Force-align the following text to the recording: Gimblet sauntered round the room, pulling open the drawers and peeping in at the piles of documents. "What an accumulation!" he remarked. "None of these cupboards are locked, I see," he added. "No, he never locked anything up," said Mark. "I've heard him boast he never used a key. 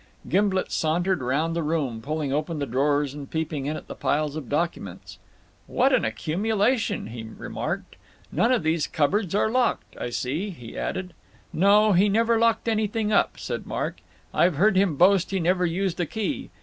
Gimblet 0.27 0.71
sauntered 0.71 1.21
round 1.21 1.55
the 1.55 1.61
room, 1.61 2.01
pulling 2.01 2.33
open 2.33 2.57
the 2.57 2.65
drawers 2.65 3.13
and 3.13 3.29
peeping 3.29 3.67
in 3.67 3.77
at 3.77 3.85
the 3.87 3.93
piles 3.93 4.35
of 4.35 4.49
documents. 4.49 5.19
"What 5.67 5.93
an 5.93 6.03
accumulation!" 6.03 7.05
he 7.05 7.21
remarked. 7.37 7.97
"None 8.31 8.51
of 8.51 8.63
these 8.63 8.87
cupboards 8.87 9.35
are 9.35 9.51
locked, 9.51 9.95
I 9.95 10.09
see," 10.09 10.49
he 10.49 10.75
added. 10.75 11.13
"No, 11.53 11.93
he 11.93 12.09
never 12.09 12.39
locked 12.39 12.67
anything 12.67 13.11
up," 13.13 13.37
said 13.37 13.67
Mark. 13.67 13.99
"I've 14.33 14.55
heard 14.55 14.75
him 14.75 14.95
boast 14.95 15.29
he 15.29 15.39
never 15.39 15.67
used 15.67 15.99
a 15.99 16.07
key. 16.07 16.49